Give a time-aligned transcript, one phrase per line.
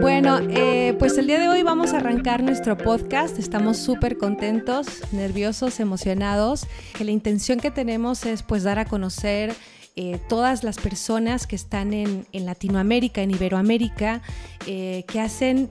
[0.00, 3.38] Bueno, eh, pues el día de hoy vamos a arrancar nuestro podcast.
[3.38, 6.66] Estamos súper contentos, nerviosos, emocionados.
[6.96, 9.54] Que la intención que tenemos es pues dar a conocer
[9.96, 14.20] eh, todas las personas que están en, Latinoamérica, en Iberoamérica,
[14.66, 15.70] eh, que hacen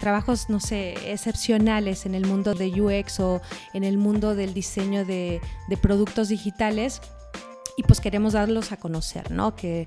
[0.00, 3.42] trabajos, no sé, excepcionales en el mundo de UX o
[3.74, 7.02] en el mundo del diseño de, de productos digitales
[7.76, 9.54] y pues queremos darlos a conocer, ¿no?
[9.54, 9.86] Que,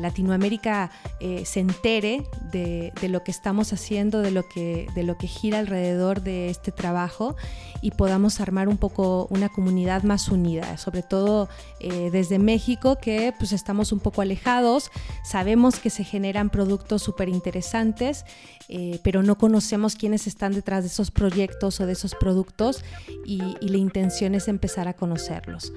[0.00, 5.18] Latinoamérica eh, se entere de, de, lo que estamos haciendo, de lo que, de lo
[5.18, 7.36] que gira alrededor de este trabajo
[7.82, 11.48] y podamos armar un poco una comunidad más unida, sobre todo
[11.80, 14.90] eh, desde México, que pues estamos un poco alejados,
[15.24, 18.24] sabemos que se generan productos súper interesantes,
[18.72, 22.84] eh, pero no conocemos quiénes están detrás de esos proyectos o de esos productos
[23.26, 25.72] y, la intención es empezar a conocerlos,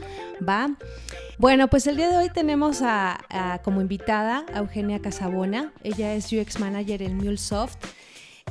[0.48, 0.76] ¿va?
[1.40, 5.74] Bueno, pues el día de hoy tenemos a, como invitada a Eugenia Casabona.
[5.84, 7.84] Ella es UX Manager en MuleSoft.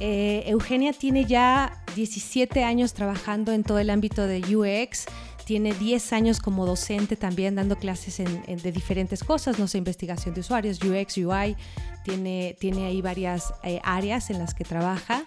[0.00, 5.06] Eh, Eugenia tiene ya 17 años trabajando en todo el ámbito de UX.
[5.44, 10.40] Tiene 10 años como docente también dando clases de diferentes cosas, no sé, investigación de
[10.40, 11.56] usuarios, UX, UI.
[12.04, 15.22] Tiene, tiene ahí varias eh, áreas en las que trabaja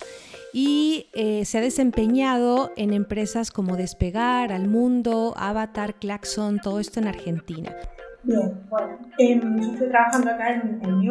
[0.54, 7.02] y eh, se ha desempeñado en empresas como Despegar, Al Mundo, Avatar, Claxon, todo esto
[7.02, 7.76] en Argentina.
[8.24, 11.02] Bien, bueno, em, yo estoy trabajando acá en, en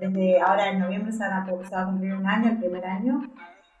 [0.00, 3.22] desde ahora en noviembre se, va a cumplir un año, el primer año,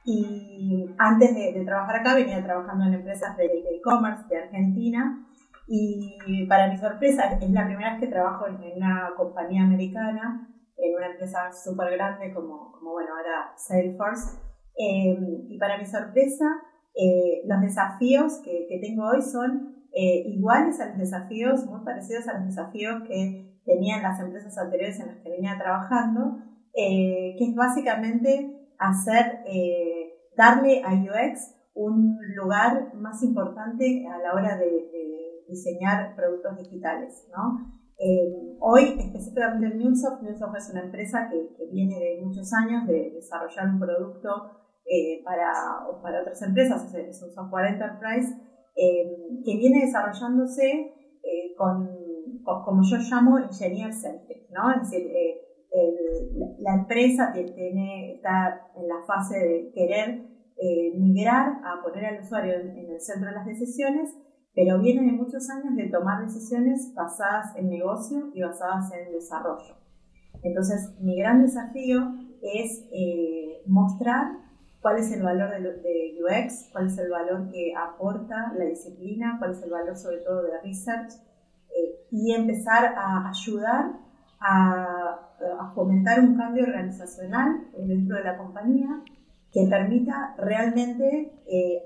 [0.04, 5.26] y antes de, trabajar acá venía trabajando en empresas de e-commerce de, Argentina,
[5.72, 10.96] y para mi sorpresa es la primera vez que trabajo en, una compañía americana, en
[10.96, 14.40] una empresa súper grande como, como, bueno, ahora Salesforce,
[14.82, 16.46] Em, y para mi sorpresa,
[16.94, 22.26] eh, los desafíos que, que, tengo hoy son eh, iguales a los desafíos, muy parecidos
[22.28, 26.38] a los desafíos que tenían las empresas anteriores en las que venía trabajando,
[26.74, 29.44] eh, que es básicamente hacer,
[30.36, 34.88] darle a UX un lugar más importante a la hora de,
[35.48, 37.28] diseñar productos digitales.
[37.36, 37.74] ¿no?
[38.60, 43.10] hoy, específicamente en Newsoft, Newsoft es una empresa que, que, viene de muchos años de
[43.14, 44.60] desarrollar un producto
[44.92, 45.52] eh, para,
[46.02, 48.34] para otras empresas, es un software enterprise,
[48.74, 50.68] eh, que viene desarrollándose
[51.22, 51.88] eh, con,
[52.42, 54.72] como yo llamo, engineer centric, ¿no?
[54.72, 55.12] Es decir,
[56.58, 60.26] la empresa tiene, está en la fase de querer
[60.96, 64.10] migrar a poner al usuario en, en, el centro de las decisiones,
[64.54, 69.80] pero viene de muchos años de tomar decisiones basadas en negocio y basadas en desarrollo.
[70.42, 72.00] Entonces, mi gran desafío
[72.42, 72.86] es
[73.66, 74.38] mostrar
[74.80, 79.52] cuál es el valor de, UX, cuál es el valor que aporta la disciplina, cuál
[79.52, 81.12] es el valor sobre todo de research
[81.68, 83.92] eh, y empezar a ayudar
[84.40, 85.29] a,
[85.74, 89.02] fomentar un cambio organizacional dentro de la compañía
[89.52, 91.82] que permita realmente eh,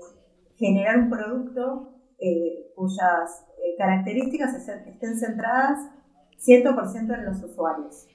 [0.57, 3.45] generar un producto eh, cuyas
[3.77, 5.89] características estén centradas
[6.39, 8.07] 100% en los usuarios.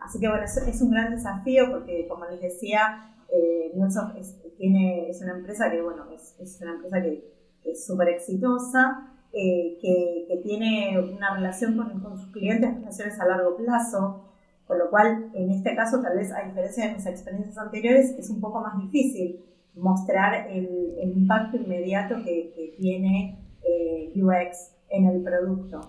[0.00, 3.72] así que bueno, es un gran desafío porque como les decía, eh,
[4.18, 7.32] es, tiene, es una empresa que, bueno, es, es una empresa que,
[7.64, 13.26] es súper exitosa, eh, que, que, tiene una relación con, con, sus clientes, relaciones a
[13.26, 14.24] largo plazo,
[14.66, 18.30] con lo cual, en este caso, tal vez a diferencia de mis experiencias anteriores, es
[18.30, 19.44] un poco más difícil
[19.74, 25.80] mostrar el, el impacto inmediato que, que tiene eh, UX en el producto.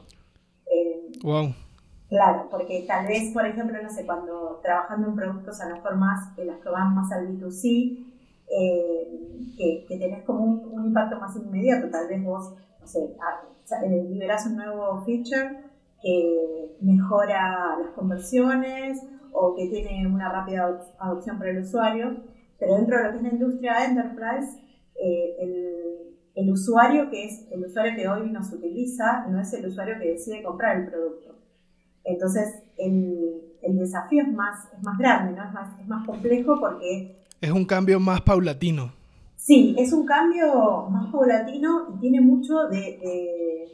[1.24, 1.46] wow.
[1.46, 1.56] Eh,
[2.14, 6.38] Claro, porque tal vez, por ejemplo, no sé, cuando trabajando en productos a las formas
[6.38, 8.06] en las que van más al B2C,
[8.56, 13.16] eh, que, que, tenés como un, impacto más inmediato, tal vez vos, no sé,
[13.86, 15.64] eh, liberás un nuevo feature
[16.02, 19.02] que mejora las conversiones
[19.32, 22.24] o que tiene una rápida adopción para el usuario,
[22.60, 24.60] pero dentro de lo que es la industria enterprise,
[24.96, 29.66] eh, el, el usuario que es el usuario que hoy nos utiliza no es el
[29.66, 31.34] usuario que decide comprar el producto
[32.04, 35.46] entonces, el, el desafío es más, es más grande, ¿no?
[35.46, 37.24] es, más, es más complejo porque...
[37.40, 38.94] Es un cambio más paulatino.
[39.46, 43.68] Sí, es un cambio más paulatino y tiene mucho de,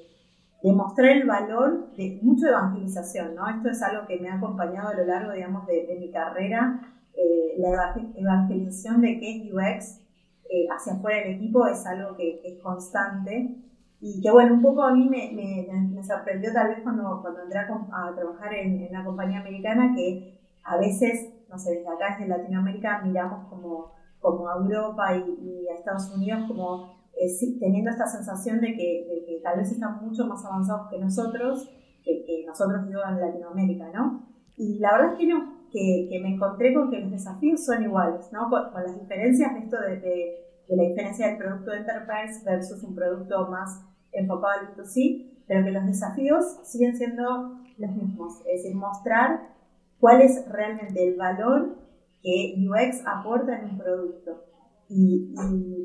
[0.64, 3.48] de, mostrar el valor, de mucho de evangelización, ¿no?
[3.48, 6.82] Esto es algo que me ha acompañado a lo largo, digamos, de, de mi carrera,
[7.14, 10.02] eh, la evangelización de que es UX
[10.50, 13.56] eh, hacia afuera del equipo es algo que, que es constante
[14.02, 17.60] y que bueno, un poco a mí me, me, sorprendió tal vez cuando, cuando entré
[17.60, 22.28] a, trabajar en, en, una compañía americana que a veces, no sé, desde acá, desde
[22.28, 27.28] Latinoamérica, miramos como, como a Europa y, a Estados Unidos como eh,
[27.60, 31.70] teniendo esta sensación de que, de que, tal vez están mucho más avanzados que nosotros,
[32.04, 34.28] que, que nosotros digo en Latinoamérica, ¿no?
[34.58, 38.30] Y la verdad es que no, que, me encontré con que los desafíos son iguales,
[38.32, 38.50] ¿no?
[38.50, 43.48] Con, las diferencias de esto de, la diferencia del producto de enterprise versus un producto
[43.48, 43.82] más
[44.12, 49.56] enfocado al B2C, pero que los desafíos siguen siendo los mismos, es decir, mostrar
[50.00, 51.78] cuál es realmente el valor
[52.22, 54.44] que UX aporta en un producto
[54.90, 55.34] y,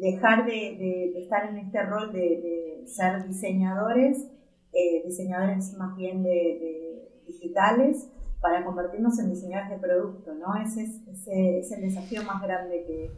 [0.01, 4.29] dejar de, estar en este rol de, ser diseñadores,
[4.73, 8.11] eh, diseñadores más bien de, digitales,
[8.41, 10.55] para convertirnos en diseñadores de producto, ¿no?
[10.63, 13.11] Ese es, ese es el desafío más grande que,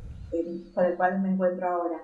[0.72, 2.00] por el cual me encuentro ahora.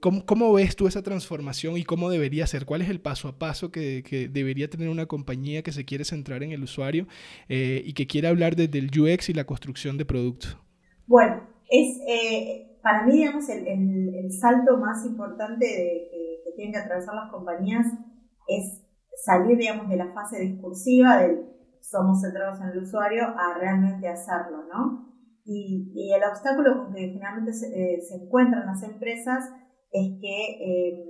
[0.00, 2.64] ¿Cómo, ¿Cómo, ves tú esa transformación y cómo debería ser?
[2.64, 6.04] ¿Cuál es el paso a paso que, que debería tener una compañía que se quiere
[6.04, 7.06] centrar en el usuario
[7.48, 10.58] eh, y que quiere hablar desde el UX y la construcción de productos?
[11.06, 16.72] Bueno, es, eh, para mí, digamos, el, el, salto más importante de, que, que tienen
[16.72, 17.86] que atravesar las compañías
[18.48, 18.82] es
[19.24, 21.50] salir, digamos, de la fase discursiva del
[21.80, 25.08] somos centrados en el usuario a realmente hacerlo, ¿no?
[25.44, 29.50] Y, y el obstáculo que generalmente se, eh, se, encuentran las empresas
[29.90, 31.04] es que eh,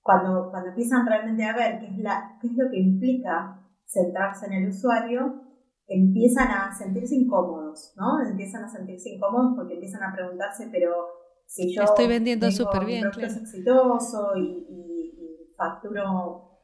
[0.00, 4.46] cuando, cuando empiezan realmente a ver qué es, la, qué es lo que implica centrarse
[4.46, 5.42] en el usuario,
[5.86, 8.20] empiezan a sentirse incómodos, ¿no?
[8.26, 10.92] Empiezan a sentirse incómodos porque empiezan a preguntarse, pero
[11.46, 13.26] si yo estoy vendiendo súper bien, claro.
[13.26, 16.54] es exitoso y, y, y facturo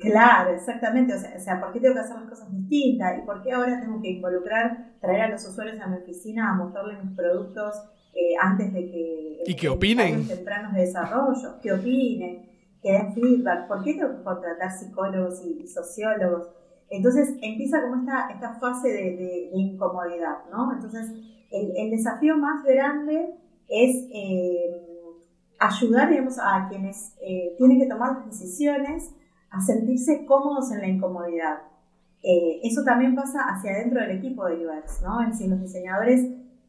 [0.00, 1.14] Claro, exactamente.
[1.14, 3.18] O sea, o sea, ¿por qué tengo que hacer las cosas distintas?
[3.18, 6.54] ¿Y por qué ahora tengo que involucrar, traer a los usuarios a mi oficina a
[6.54, 7.74] mostrarles mis productos
[8.18, 9.42] eh, antes de que...
[9.46, 10.26] Y que opinen.
[10.26, 12.48] tempranos de desarrollo, que opinen,
[12.82, 13.68] que den feedback.
[13.68, 16.48] ¿Por qué tengo que contratar psicólogos y, sociólogos?
[16.90, 20.72] Entonces empieza como esta, esta fase de, incomodidad, ¿no?
[20.72, 21.10] Entonces
[21.50, 23.34] el, el, desafío más grande
[23.68, 24.82] es eh,
[25.58, 29.14] ayudar, digamos, a quienes eh, tienen que tomar las decisiones
[29.50, 31.58] a sentirse cómodos en la incomodidad.
[32.22, 35.22] Eh, eso también pasa hacia adentro del equipo de UX, ¿no?
[35.22, 36.26] En decir, los diseñadores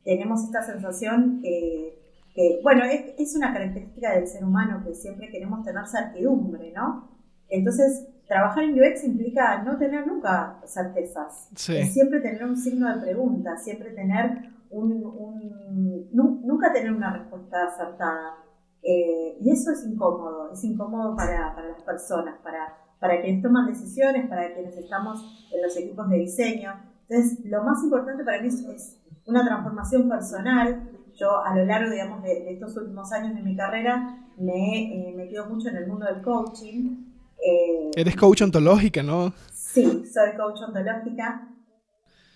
[0.09, 5.85] tenemos esta sensación que, bueno, es, una característica del ser humano que siempre queremos tener
[5.85, 7.11] certidumbre, ¿no?
[7.47, 13.55] Entonces, trabajar en UX implica no tener nunca certezas, siempre tener un signo de pregunta,
[13.57, 18.37] siempre tener un, nunca tener una respuesta acertada.
[18.81, 23.67] Eh, y eso es incómodo, es incómodo para, para las personas, para, para quienes toman
[23.67, 26.71] decisiones, para quienes estamos en los equipos de diseño.
[27.09, 28.98] Entonces, lo más importante para mí es,
[29.29, 30.89] una transformación personal.
[31.15, 35.13] Yo a lo largo, digamos, de, estos últimos años de mi carrera me he eh,
[35.15, 36.97] metido mucho en el mundo del coaching.
[37.37, 39.33] Eh, Eres coach ontológica, ¿no?
[39.53, 41.49] Sí, soy coach ontológica.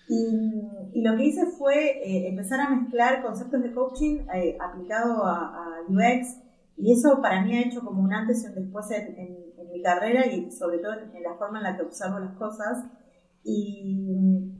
[0.08, 5.80] Y, lo que hice fue eh, empezar a mezclar conceptos de coaching eh, aplicado a,
[5.88, 6.38] UX
[6.76, 10.26] y eso para mí ha hecho como un antes y un después en, mi carrera
[10.26, 12.84] y sobre todo en, la forma en la que observo las cosas.
[13.42, 14.08] Y,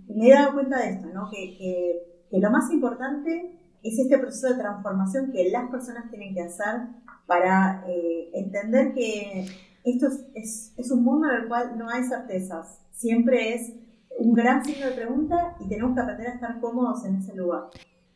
[0.08, 1.28] me he dado cuenta de esto, ¿no?
[1.30, 6.42] que, que, lo más importante es este proceso de transformación que las personas tienen que
[6.42, 6.82] hacer
[7.26, 9.46] para eh, entender que
[9.84, 13.72] esto es, es, es un mundo en el cual no hay certezas, siempre es
[14.18, 17.64] un gran signo de pregunta y tenemos que aprender a estar cómodos en ese lugar.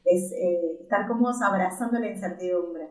[0.05, 2.89] Es eh, estar cómodos abrazando la incertidumbre.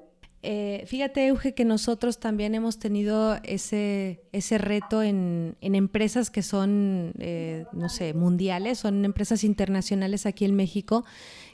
[0.49, 6.41] Eh, fíjate, Euge, que nosotros también hemos tenido ese, ese reto en, en empresas que
[6.41, 11.03] son, eh, no sé, mundiales, son empresas internacionales aquí en México,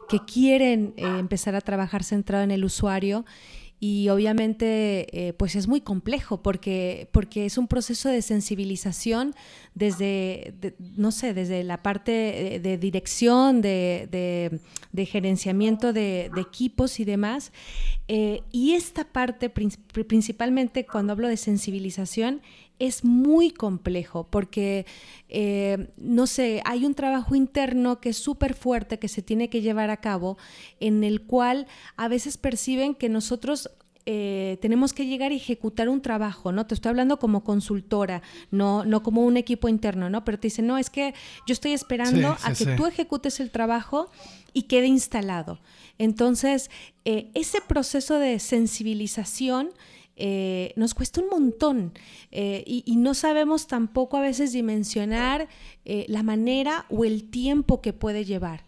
[0.10, 3.26] que quieren empezar a trabajar centrado en el usuario
[3.86, 9.36] y obviamente eh, pues es muy complejo porque, porque es un proceso de sensibilización
[9.76, 14.62] desde, no sé, desde la parte de, dirección, de,
[14.96, 17.52] gerenciamiento de, equipos y demás.
[18.08, 22.42] Eh, y esta parte, principalmente cuando hablo de sensibilización,
[22.80, 24.86] es muy complejo porque,
[25.30, 29.62] eh, no sé, hay un trabajo interno que es súper fuerte que se tiene que
[29.62, 30.38] llevar a cabo
[30.80, 33.70] en el cual a veces perciben que nosotros
[34.06, 36.68] eh, tenemos que llegar a ejecutar un trabajo, ¿no?
[36.68, 40.26] Te estoy hablando como consultora, no, no como un equipo interno, ¿no?
[40.26, 41.14] Pero te dicen, no, es que
[41.48, 44.10] yo estoy esperando a que tú ejecutes el trabajo
[44.52, 45.60] y quede instalado.
[45.98, 46.70] Entonces,
[47.06, 49.70] eh, ese proceso de sensibilización
[50.16, 51.94] eh, nos cuesta un montón
[52.30, 55.48] eh, y, no sabemos tampoco a veces dimensionar
[55.86, 58.66] eh, la manera o el tiempo que puede llevar.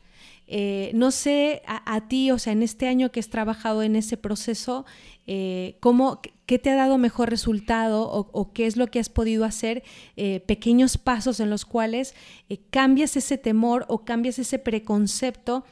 [0.93, 4.85] no sé a, ti, o sea, en este año que has trabajado en ese proceso,
[5.79, 9.45] ¿cómo, ¿qué te ha dado mejor resultado o, o, qué es lo que has podido
[9.45, 9.83] hacer?
[10.45, 12.13] pequeños pasos en los cuales
[12.69, 15.63] cambias ese temor o cambias ese preconcepto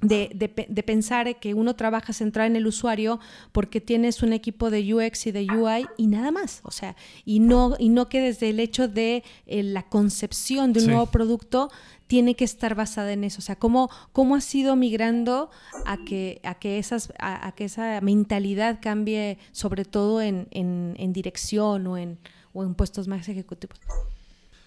[0.00, 3.20] de, pensar que uno trabaja centrado en el usuario
[3.52, 6.60] porque tienes un equipo de UX y de UI y nada más.
[6.64, 10.80] O sea, y no, y no que desde el hecho de eh, la concepción de
[10.80, 11.70] un nuevo producto
[12.06, 13.38] tiene que estar basada en eso.
[13.38, 15.50] O sea, cómo, cómo ha sido migrando
[15.86, 21.86] a que, a que, esas, a, que esa mentalidad cambie, sobre todo en, en, dirección
[21.86, 22.18] o en,
[22.52, 23.78] o en puestos más ejecutivos.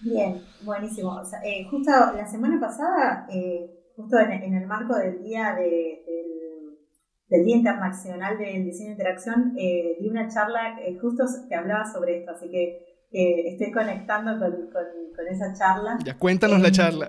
[0.00, 1.20] Bien, buenísimo.
[1.44, 8.38] Eh, justo la semana pasada eh, justo en, el marco del día del, Día Internacional
[8.38, 12.48] del Diseño de Interacción, eh, di una charla eh, justo que hablaba sobre esto, así
[12.48, 15.98] que estoy conectando con, con, esa charla.
[16.04, 17.08] Ya cuéntanos la em, charla.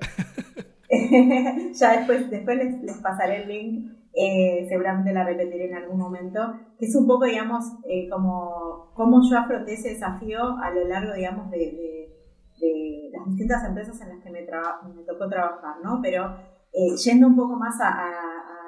[1.73, 6.39] ya después, después les, pasaré el link, eh, seguramente la repetiré en algún momento,
[6.79, 7.63] que es un poco, digamos,
[8.09, 11.57] como cómo yo afronté ese desafío a lo largo, digamos, de,
[12.59, 15.99] de, las distintas empresas en las que me, me tocó trabajar, ¿no?
[16.01, 16.35] Pero
[16.75, 18.11] eh, yendo un poco más a,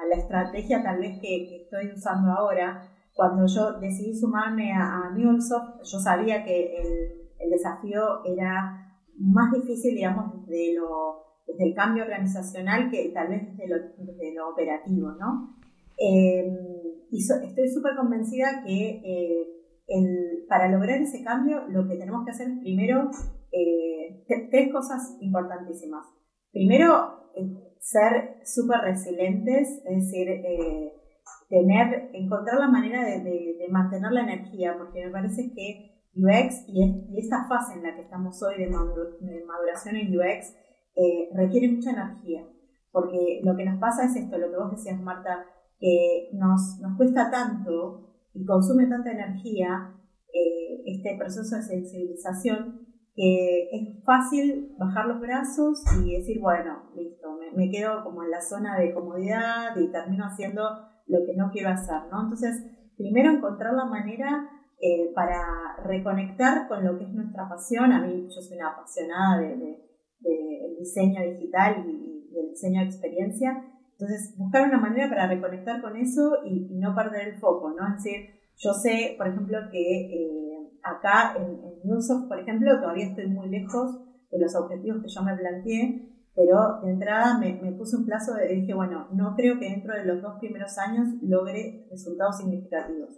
[0.09, 2.81] la estrategia tal vez que, estoy usando ahora,
[3.13, 9.95] cuando yo decidí sumarme a, a MuleSoft, yo sabía que el, desafío era más difícil,
[9.95, 15.57] digamos, desde, lo, desde el cambio organizacional que tal vez desde lo, operativo, ¿no?
[15.97, 16.45] Eh,
[17.09, 22.49] y estoy súper convencida que eh, para lograr ese cambio lo que tenemos que hacer
[22.49, 23.09] es primero
[24.49, 26.05] tres cosas importantísimas.
[26.51, 27.17] Primero,
[27.79, 30.93] ser súper resilientes, es decir, eh,
[31.49, 37.47] tener, encontrar la manera de, mantener la energía, porque me parece que UX y, esta
[37.47, 40.55] fase en la que estamos hoy de, maduración en UX
[40.95, 42.45] eh, requiere mucha energía,
[42.91, 45.45] porque lo que nos pasa es esto, lo que vos decías, Marta,
[45.79, 49.93] que nos, nos cuesta tanto y consume tanta energía
[50.33, 52.86] eh, este proceso de sensibilización
[53.17, 58.41] que es fácil bajar los brazos y decir, bueno, listo, me, quedo como en la
[58.41, 60.61] zona de comodidad y termino haciendo
[61.07, 62.21] lo que no quiero hacer, ¿no?
[62.21, 62.63] Entonces,
[62.95, 64.47] primero encontrar la manera
[64.79, 65.41] eh, para
[65.83, 67.91] reconectar con lo que es nuestra pasión.
[67.91, 69.61] A mí, yo soy una apasionada del
[70.19, 73.65] de, diseño digital y, del diseño de experiencia.
[73.93, 77.87] Entonces, buscar una manera para reconectar con eso y, no perder el foco, ¿no?
[77.87, 79.79] Es decir, yo sé, por ejemplo, que...
[80.05, 80.46] Eh,
[80.87, 83.99] acá en, en por ejemplo, todavía estoy muy lejos
[84.31, 88.47] de los objetivos que yo me planteé, pero de entrada me, puse un plazo de,
[88.47, 93.09] dije, bueno, no creo que dentro de los dos primeros años logre resultados significativos.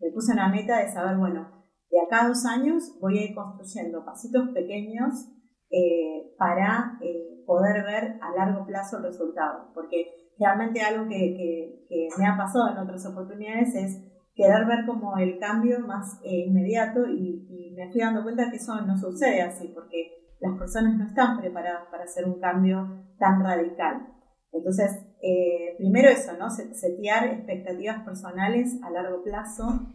[0.00, 1.48] me, puse una meta de saber, bueno,
[1.90, 5.28] de acá a dos años voy a ir construyendo pasitos pequeños
[5.70, 9.70] eh, para eh, poder ver a largo plazo el resultado.
[9.72, 14.09] Porque realmente algo que, que me ha pasado en otras oportunidades es
[14.40, 18.78] querer ver como el cambio más eh, inmediato y, me estoy dando cuenta que eso
[18.82, 24.06] no sucede así porque las personas no están preparadas para hacer un cambio tan radical.
[24.52, 26.50] Entonces, eh, primero eso, ¿no?
[26.50, 29.86] Setear expectativas personales a largo plazo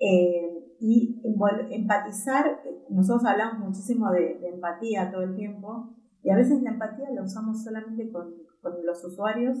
[0.00, 1.22] eh, y
[1.70, 2.60] empatizar.
[2.88, 7.62] Nosotros hablamos muchísimo de, empatía todo el tiempo y a veces la empatía la usamos
[7.62, 9.58] solamente con, con los usuarios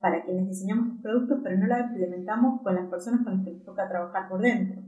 [0.00, 3.52] para quienes diseñamos los productos, pero no la implementamos con las personas con las que
[3.52, 4.80] nos toca trabajar por dentro.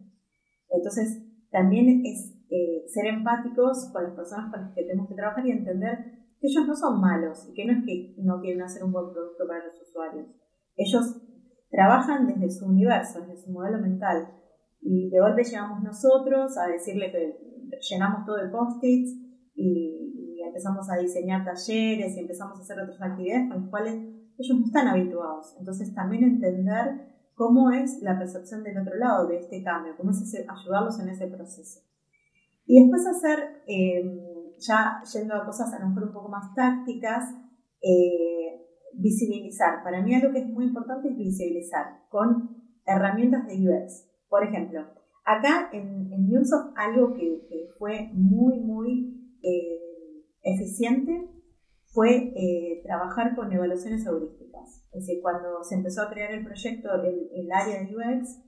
[0.70, 5.46] Entonces, también es eh, ser empáticos con las personas con las que tenemos que trabajar
[5.46, 5.98] y entender
[6.40, 9.12] que ellos no son malos y que no es que no quieren hacer un buen
[9.12, 10.26] producto para los usuarios.
[10.76, 11.20] Ellos
[11.70, 14.28] trabajan desde su universo, desde su modelo mental.
[14.80, 17.36] Y de golpe llegamos nosotros a decirle que
[17.90, 19.12] llenamos todo de post-its
[19.54, 24.21] y, y empezamos a diseñar talleres y empezamos a hacer otras actividades con las cuales
[24.38, 25.54] ellos no están habituados.
[25.58, 30.34] Entonces también entender cómo es la percepción del otro lado de este cambio, cómo es
[30.48, 31.80] ayudarlos en ese proceso.
[32.66, 34.20] Y después hacer, em,
[34.58, 37.34] ya yendo a cosas a lo mejor un poco más tácticas,
[37.82, 38.62] eh,
[38.94, 39.82] visibilizar.
[39.82, 44.08] Para mí algo que es muy importante es visibilizar con herramientas de UX.
[44.28, 44.86] Por ejemplo,
[45.24, 46.30] acá en, en
[46.76, 47.42] algo que,
[47.78, 51.28] fue muy, muy eh, eficiente
[51.92, 54.82] fue eh, trabajar con evaluaciones heurísticas.
[54.92, 58.38] Es decir, cuando se empezó a crear el proyecto, el, el área de UX,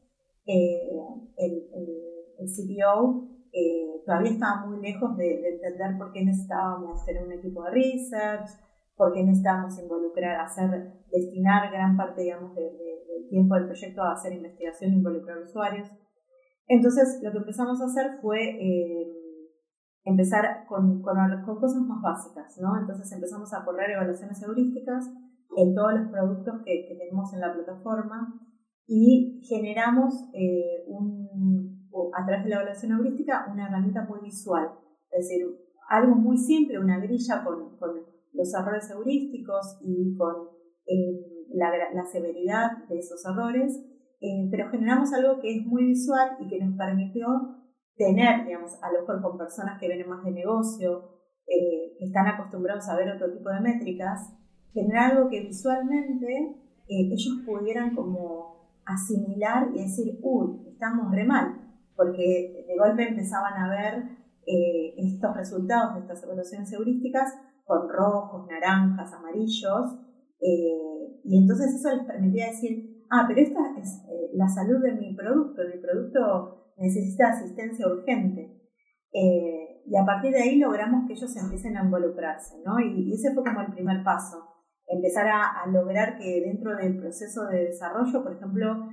[0.47, 0.91] eh,
[1.37, 7.33] el, el, CTO eh, todavía estaba muy lejos de, entender por qué necesitábamos tener un
[7.33, 8.49] equipo de research,
[8.97, 14.33] por qué necesitábamos involucrar, hacer, destinar gran parte, digamos, del tiempo del proyecto a hacer
[14.33, 15.91] investigación e involucrar usuarios.
[16.67, 18.59] Entonces, lo que empezamos a hacer fue
[20.04, 21.16] empezar con, con,
[21.58, 22.78] cosas más básicas, ¿no?
[22.78, 25.11] Entonces empezamos a correr evaluaciones heurísticas
[25.56, 28.40] en todos los productos que, que tenemos en la plataforma
[28.87, 34.68] y generamos eh, un, a través de la evaluación heurística una herramienta muy visual,
[35.11, 35.46] es decir,
[35.88, 37.90] algo muy simple, una grilla con, con
[38.32, 40.34] los errores heurísticos y con
[41.54, 43.80] la, la, severidad de esos errores,
[44.50, 47.26] pero generamos algo que es muy visual y que nos permitió
[47.97, 51.11] tener, digamos, a lo mejor con personas que vienen más de negocio,
[51.47, 54.33] que están acostumbrados a ver otro tipo de métricas,
[54.73, 56.57] generar algo que visualmente
[56.89, 61.61] ellos pudieran como asimilar y decir, uy, estamos re mal,
[61.97, 64.05] porque de golpe empezaban a ver
[64.47, 67.33] eh, estos resultados de estas evaluaciones heurísticas
[67.65, 69.99] con rojos, naranjas, amarillos,
[70.41, 74.93] eh, y entonces eso les permitía decir, ah, pero esta es eh, la salud de
[74.93, 78.61] mi producto, mi producto necesita asistencia urgente.
[79.12, 82.81] y a partir de ahí logramos que ellos empiecen a involucrarse, ¿no?
[82.81, 84.49] Y, ese fue como el primer paso,
[84.88, 88.88] empezar a, lograr que dentro del proceso de desarrollo, por ejemplo,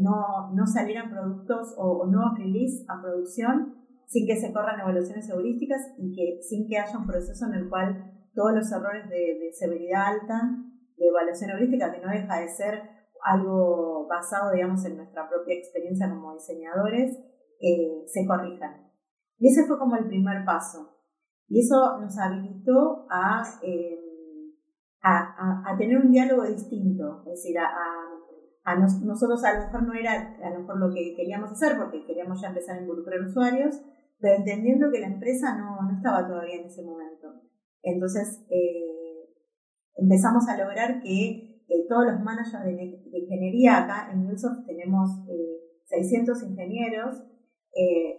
[0.00, 5.94] no, no, salieran productos o, nuevos release a producción sin que se corran evaluaciones heurísticas
[5.98, 10.20] y que sin que haya un proceso en el cual todos los errores de, severidad
[10.20, 10.38] alta
[10.96, 12.82] de evaluación heurística, que no deja de ser
[13.24, 17.18] algo basado, digamos, en nuestra propia experiencia como diseñadores,
[17.60, 18.90] eh, se corrijan.
[19.38, 20.98] Y ese fue como el primer paso.
[21.48, 23.98] Y eso nos habilitó a, eh,
[25.02, 27.68] a, a, tener un diálogo distinto, es decir, a,
[28.64, 32.04] a nosotros a lo mejor no era a lo mejor lo que queríamos hacer porque
[32.06, 33.80] queríamos ya empezar a involucrar usuarios,
[34.20, 37.42] pero entendiendo que la empresa no, no estaba todavía en ese momento.
[37.82, 39.28] Entonces, eh,
[39.96, 45.10] empezamos a lograr que eh, todos los managers de, ingeniería, acá en Microsoft tenemos
[45.86, 47.22] 600 eh, ingenieros,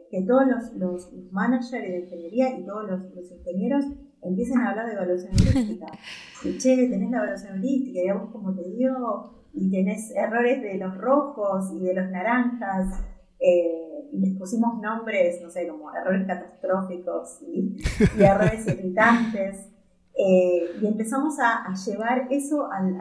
[0.09, 3.85] que todos los, los, managers de ingeniería y todos los, los, ingenieros
[4.23, 5.85] empiecen a hablar de evaluación heurística.
[6.43, 10.61] y che, tenés la evaluación heurística, y a vos como te dio, y tenés errores
[10.63, 13.03] de los rojos y de los naranjas.
[13.39, 17.77] Eh, y les pusimos nombres, no sé, como errores catastróficos y,
[18.19, 19.72] errores irritantes.
[20.15, 22.99] Eh, y empezamos a, llevar eso al,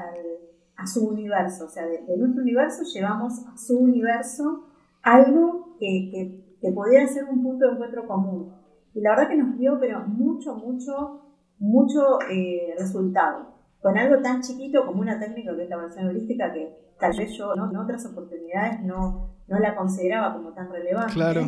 [0.77, 4.65] a su universo, o sea, de, nuestro universo llevamos a su universo
[5.03, 8.55] algo que, que, que pudiera ser un punto de encuentro común.
[8.95, 11.23] Y la verdad que nos dio, pero mucho, mucho,
[11.59, 13.53] mucho eh, resultado.
[13.81, 17.33] Con algo tan chiquito como una técnica que es la versión heurística, que tal vez
[17.33, 21.15] yo en otras oportunidades no, no la consideraba como tan relevante.
[21.15, 21.43] Claro.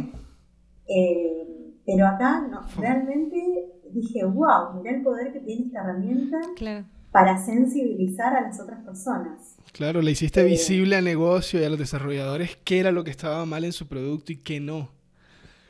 [0.86, 1.53] Eh,
[1.86, 6.38] pero acá no, realmente dije, wow, mirá el poder que tiene esta herramienta
[7.10, 9.56] para sensibilizar a las otras personas.
[9.72, 13.10] Claro, le hiciste eh, visible al negocio y a los desarrolladores qué era lo que
[13.10, 14.88] estaba mal en su producto y qué no.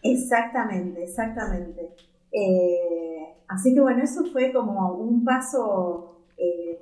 [0.03, 1.90] Exactamente, exactamente.
[2.33, 6.11] Eh, así que bueno, eso fue como un paso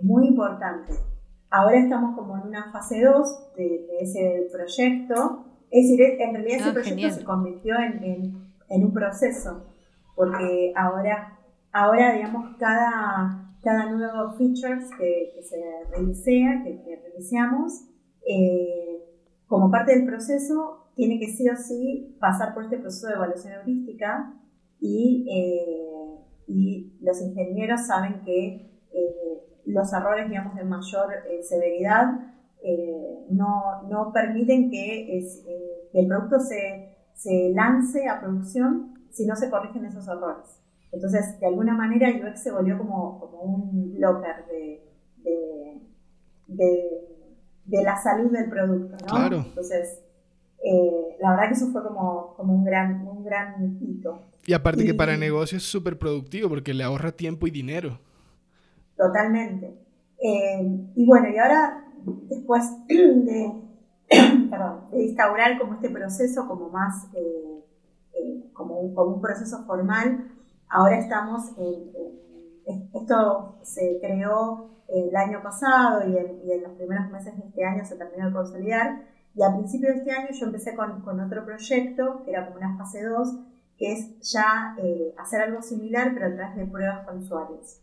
[0.01, 0.95] muy importante.
[1.51, 5.45] Ahora estamos como en una fase 2 de, ese proyecto.
[5.71, 8.42] Es decir, en realidad ese ah, proyecto se convirtió en, en,
[8.81, 9.67] un proceso,
[10.15, 11.39] porque ahora,
[11.73, 15.57] ahora digamos, cada, cada nuevo features que, que se
[15.91, 17.03] realisea, que, que
[18.27, 19.05] eh,
[19.47, 23.55] como parte del proceso, tiene que sí o sí pasar por este proceso de evaluación
[23.55, 24.35] heurística
[24.81, 25.83] y, eh,
[26.47, 32.29] y los ingenieros saben que eh, los errores, digamos, de mayor eh, severidad
[33.31, 39.37] no, no, permiten que, es, eh, el producto se, se, lance a producción si no
[39.37, 40.59] se corrigen esos errores.
[40.91, 44.83] Entonces, de alguna manera, UX se volvió como, como un blocker de,
[46.49, 47.09] de,
[47.65, 49.07] de, la salud del producto, ¿no?
[49.07, 49.45] Claro.
[49.47, 50.01] Entonces,
[51.21, 54.23] la verdad que eso fue como, como un, gran, un gran hito.
[54.47, 57.99] Y aparte que para el negocio es súper productivo porque le ahorra tiempo y dinero.
[58.97, 59.75] Totalmente.
[60.21, 61.85] Eh, y bueno, y ahora,
[62.29, 63.53] después de,
[64.93, 67.65] instaurar como este proceso como más, eh,
[68.15, 70.31] eh, como, un, como, un, proceso formal,
[70.69, 71.93] ahora estamos en,
[72.95, 77.97] esto se creó el año pasado y en, los primeros meses de este año se
[77.97, 79.05] terminó de consolidar.
[79.35, 82.59] Y a principio de este año yo empecé con, con otro proyecto, que era como
[82.59, 83.39] una fase 2,
[83.79, 84.77] que es ya
[85.19, 87.81] hacer algo similar, pero a través de pruebas con usuarios.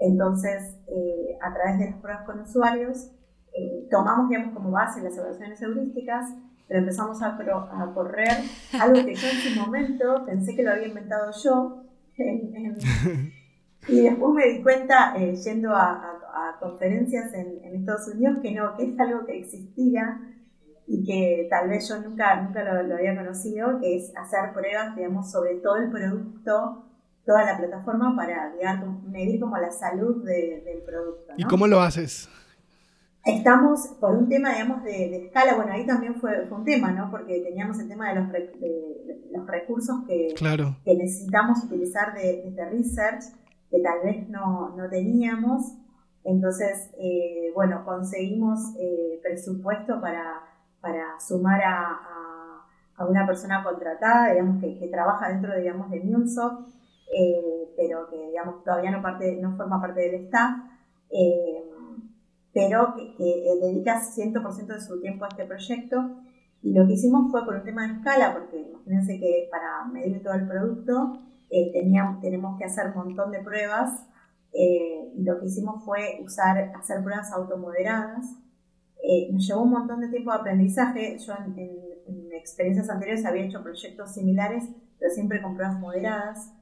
[0.00, 3.10] Entonces, eh, a través de las pruebas con usuarios,
[3.52, 6.34] eh, tomamos, digamos, como base las evaluaciones heurísticas,
[6.68, 8.28] pero empezamos a, a, correr
[8.80, 11.84] algo que yo en su momento pensé que lo había inventado yo.
[13.88, 16.16] y después me di cuenta, eh, yendo a,
[16.60, 20.20] conferencias en, Estados Unidos, que no, que es algo que existía
[20.86, 24.94] y que tal vez yo nunca, nunca lo, lo había conocido, que es hacer pruebas,
[24.94, 26.84] digamos, sobre todo el producto
[27.24, 28.52] toda la plataforma para
[29.08, 31.32] medir como la salud del producto.
[31.36, 32.28] ¿Y cómo lo haces?
[33.30, 35.54] Estamos por un tema, digamos, de, escala.
[35.54, 37.10] Bueno, ahí también fue, un tema, ¿no?
[37.10, 38.28] Porque teníamos el tema de los,
[39.30, 40.34] los recursos que,
[40.84, 43.22] que, necesitamos utilizar de, research,
[43.70, 45.74] que tal vez no, no teníamos.
[46.24, 48.74] Entonces, eh, bueno, conseguimos
[49.22, 50.42] presupuesto para,
[50.80, 52.00] para sumar a,
[52.96, 56.68] a, una persona contratada, digamos, que, que trabaja dentro, digamos, de MuleSoft,
[57.76, 60.70] pero que, digamos, todavía no, parte, no forma parte del staff
[62.52, 63.14] pero que,
[63.60, 65.96] dedica 100% de su tiempo a este proyecto.
[66.62, 70.22] Y lo que hicimos fue por un tema de escala, porque imagínense que para medir
[70.22, 74.06] todo el producto eh, teníamos, tenemos que hacer un montón de pruebas.
[74.52, 78.36] Eh, lo que hicimos fue usar, hacer pruebas automoderadas.
[79.02, 81.18] Eh, nos llevó un montón de tiempo de aprendizaje.
[81.18, 81.90] Yo en,
[82.32, 84.64] experiencias anteriores había hecho proyectos similares,
[84.98, 86.54] pero siempre con pruebas moderadas.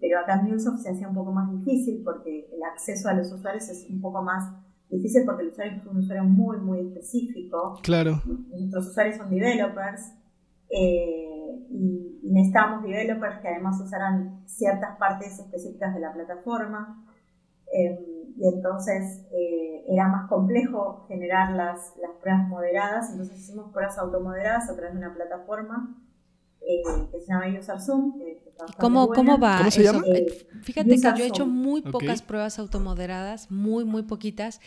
[0.00, 3.32] pero acá en MuleSoft se hacía un poco más difícil porque el acceso a los
[3.32, 4.52] usuarios es un poco más
[4.90, 7.78] difícil porque el usuario es un usuario muy, muy específico.
[7.82, 8.22] Claro.
[8.24, 10.12] Nuestros usuarios son developers
[10.68, 17.04] eh, y, necesitamos developers que además usaran ciertas partes específicas de la plataforma.
[17.72, 17.96] Em,
[18.36, 24.68] y entonces eh, era más complejo generar las, las pruebas moderadas, entonces hicimos pruebas automoderadas
[24.68, 25.96] a través de una plataforma
[26.60, 28.14] eh, que se llama UserZoom.
[28.78, 29.58] ¿Cómo, ¿Cómo va?
[29.58, 30.02] ¿Cómo se llama?
[30.62, 34.60] Fíjate que yo he hecho muy pocas pruebas automoderadas, muy, muy poquitas.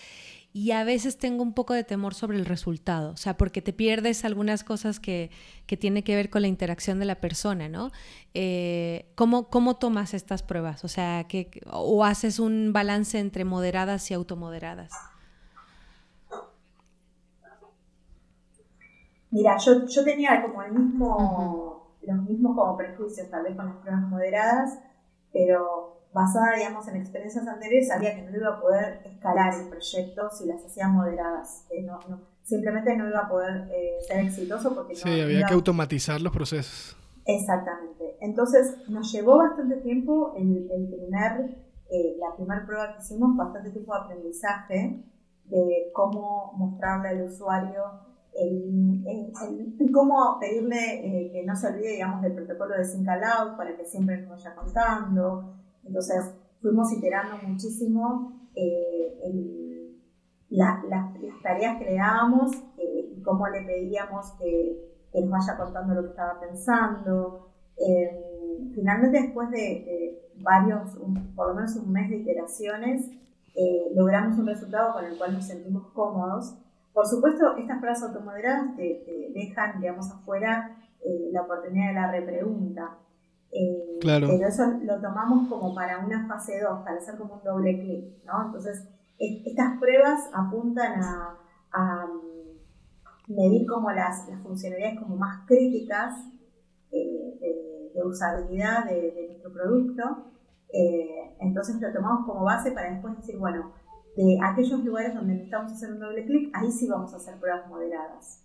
[0.52, 3.71] Y a veces tengo un poco de temor sobre el resultado, o sea, porque te
[3.71, 5.30] pierdes algunas cosas que,
[5.67, 7.91] que tienen que ver con la interacción de la persona, ¿no?
[8.34, 10.84] Eh, ¿cómo, ¿cómo, tomas estas pruebas?
[10.84, 14.91] O sea, que, ¿o haces un balance entre moderadas y automoderadas?
[19.30, 21.78] Mira, yo, yo tenía como el mismo,
[22.09, 24.79] los mismos como prejuicios tal vez con las pruebas moderadas,
[25.31, 30.29] pero basada, digamos, en experiencias anteriores, sabía que no iba a poder escalar el proyecto
[30.31, 31.65] si las hacía moderadas.
[31.83, 34.99] no, no, simplemente no iba a poder eh, ser exitoso porque no.
[34.99, 36.97] Sí, había que automatizar los procesos.
[37.25, 38.17] Exactamente.
[38.21, 41.57] Entonces, nos llevó bastante tiempo el, el primer,
[41.91, 45.03] eh, la primera prueba que hicimos, bastante tiempo de aprendizaje
[45.45, 47.83] de cómo mostrarle al usuario
[48.39, 53.86] el, cómo pedirle eh, que no se olvide, digamos, del protocolo de sync para que
[53.86, 55.56] siempre nos vaya contando.
[55.84, 59.95] Entonces, fuimos iterando muchísimo eh,
[60.49, 60.82] las
[61.43, 66.04] tareas que le dábamos eh, y cómo le pedíamos que, que, nos vaya contando lo
[66.04, 67.52] que estaba pensando.
[68.73, 70.97] finalmente, después de, varios,
[71.36, 73.10] por lo menos un mes de iteraciones,
[73.93, 76.56] logramos un resultado con el cual nos sentimos cómodos
[76.93, 82.97] por supuesto, estas pruebas automoderadas te, dejan, digamos, afuera eh, la oportunidad de la repregunta.
[83.52, 84.28] Eh, claro.
[84.28, 88.23] Pero eso lo tomamos como para una fase 2, para hacer como un doble clic,
[88.25, 88.45] ¿no?
[88.47, 91.02] Entonces, estas pruebas apuntan
[91.71, 96.15] a, mm, medir como las, funcionalidades como más críticas
[96.91, 100.32] eh, de, usabilidad de, de nuestro producto.
[101.39, 103.73] entonces lo tomamos como base para después decir, bueno,
[104.19, 107.69] de aquellos lugares donde necesitamos hacer un doble clic, ahí sí vamos a hacer pruebas
[107.69, 108.43] moderadas.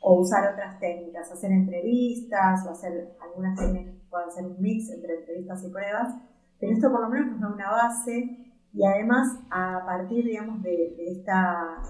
[0.00, 4.88] O usar otras técnicas, hacer entrevistas o hacer algunas técnicas que puedan hacer un mix
[4.90, 6.14] entre entrevistas y pruebas.
[6.58, 10.94] Pero esto por lo menos nos da una base y además a partir, digamos, de,
[11.06, 11.82] esta,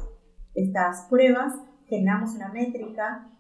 [0.55, 1.55] estas pruebas
[1.87, 3.31] generamos una métrica,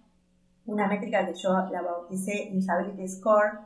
[0.66, 3.58] una métrica que yo la bauticé Usability Score,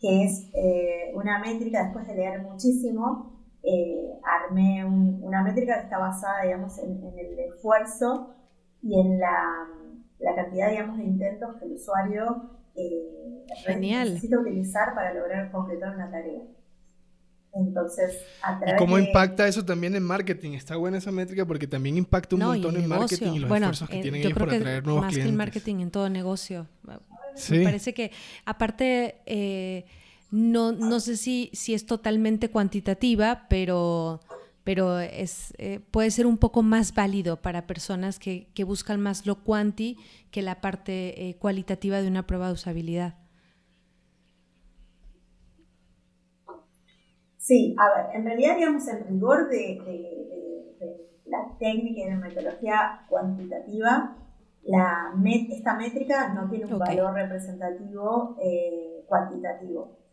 [0.00, 3.35] que es eh, una métrica después de leer muchísimo
[3.66, 8.34] eh, armé una métrica que está basada, digamos, en, el esfuerzo
[8.80, 9.34] y en la,
[10.36, 13.44] cantidad, digamos, de intentos que el usuario eh,
[13.78, 16.42] necesita utilizar para lograr completar una tarea.
[17.54, 20.52] Entonces, a ¿Y cómo impacta eso también en marketing?
[20.52, 24.02] Está buena esa métrica porque también impacta un montón en marketing y los esfuerzos que
[24.02, 25.32] tienen ellos para atraer nuevos más clientes.
[25.32, 26.66] Más que el marketing en todo negocio.
[27.50, 28.12] Me parece que,
[28.44, 29.86] aparte, eh,
[30.30, 34.20] no, no sé si, si es totalmente cuantitativa, pero,
[34.64, 39.26] pero es, eh, puede ser un poco más válido para personas que, que buscan más
[39.26, 39.98] lo cuanti
[40.30, 43.14] que la parte eh, cualitativa de una prueba de usabilidad.
[47.38, 49.80] Sí, a ver, en realidad, digamos, el rigor de,
[51.26, 54.16] la técnica y de metodología cuantitativa,
[54.64, 55.12] la
[55.50, 60.05] esta métrica no tiene un valor representativo eh, cuantitativo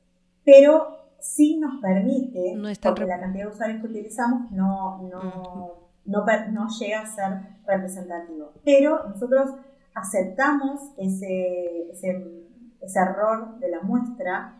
[0.45, 6.67] pero sí nos permite, porque la cantidad de usuarios que utilizamos no, no, no, no,
[6.67, 8.51] llega a ser representativo.
[8.65, 9.51] Pero nosotros
[9.95, 12.45] aceptamos ese, ese,
[12.81, 14.59] ese error de la muestra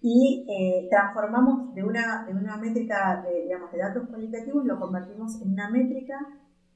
[0.00, 5.40] y eh, transformamos de una, de una métrica de, digamos, de datos cualitativos, lo convertimos
[5.42, 6.18] en una métrica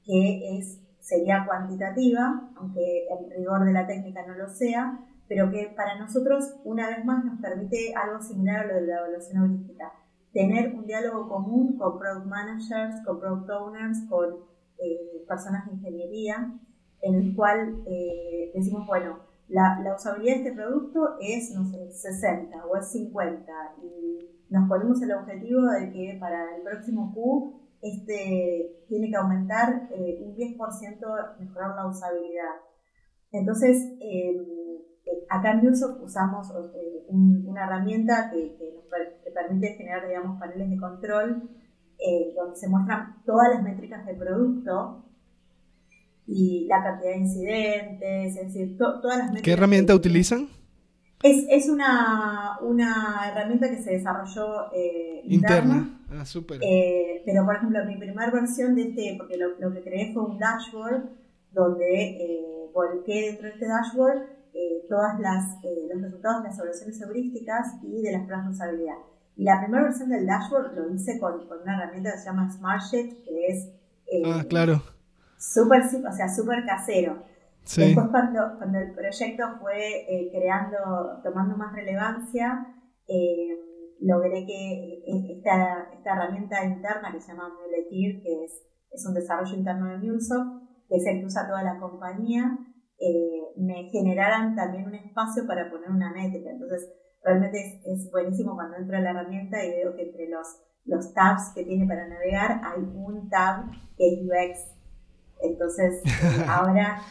[0.03, 5.73] que es, sería cuantitativa, aunque el rigor de la técnica no lo sea, pero que
[5.75, 9.91] para nosotros, una vez más, nos permite algo similar a lo de la evaluación heurística.
[10.33, 14.35] tener un diálogo común con product managers, con product owners, con
[14.77, 16.53] eh, personas de ingeniería,
[17.01, 21.89] en el cual eh, decimos, bueno, la, la, usabilidad de este producto es, no sé,
[21.91, 24.05] 60 o es 50 y
[24.49, 30.23] nos ponemos el objetivo de que para el próximo Q este tiene que aumentar eh,
[30.25, 32.55] un 10% mejorar la usabilidad.
[33.31, 34.45] Entonces, em,
[35.29, 41.49] acá en Uso usamos eh, una herramienta que, nos permite generar, digamos, paneles de control
[41.99, 45.05] eh, donde se muestran todas las métricas del producto
[46.25, 49.43] y la cantidad de incidentes, es decir, todas las métricas.
[49.43, 50.47] ¿Qué herramienta utilizan?
[51.21, 56.01] Es, es una, una, herramienta que se desarrolló eh, interna.
[56.11, 56.59] Ah, súper.
[56.61, 60.23] Eh, pero, por ejemplo, mi primera versión de este, porque lo, lo que creé fue
[60.23, 61.09] un dashboard
[61.51, 67.01] donde volqué dentro de este dashboard eh, todas las, eh, los resultados de las evaluaciones
[67.01, 68.97] heurísticas y de las pruebas de usabilidad.
[69.35, 72.49] Y la primera versión del dashboard lo hice con, con una herramienta que se llama
[72.49, 73.69] SmartSheet, que es
[74.25, 74.81] ah, claro.
[75.37, 77.21] súper, o sea, súper casero.
[77.65, 82.67] Después cuando, cuando el proyecto fue eh, creando, tomando más relevancia,
[83.07, 83.57] eh,
[84.01, 89.15] logré que eh, esta, esta, herramienta interna que se llama Muletir, que es, es un
[89.15, 92.57] desarrollo interno de MuleSoft, que es el que usa toda la compañía,
[93.57, 96.49] me generaran también un espacio para poner una métrica.
[96.49, 96.89] Entonces,
[97.23, 100.47] realmente es, es, buenísimo cuando entro a la herramienta y veo que entre los,
[100.85, 103.65] los tabs que tiene para navegar hay un tab
[103.97, 104.75] que es UX.
[105.41, 106.01] Entonces,
[106.47, 107.01] ahora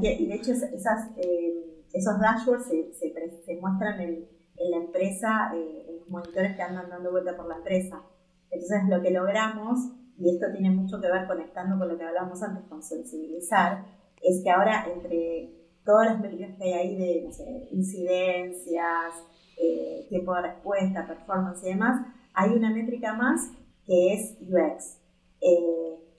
[0.00, 5.86] y de hecho esas, eh, esos dashboards se, se, muestran en, en, la empresa, eh,
[5.88, 8.02] en los monitores que andan dando vuelta por la empresa.
[8.50, 9.78] Entonces lo que logramos,
[10.18, 13.84] y esto tiene mucho que ver conectando con lo que hablamos antes, con sensibilizar,
[14.22, 15.50] es que ahora entre
[15.84, 19.14] todas las métricas que hay ahí de no sé, incidencias,
[19.58, 23.50] eh, tiempo de respuesta, performance y demás, hay una métrica más
[23.84, 24.98] que es UX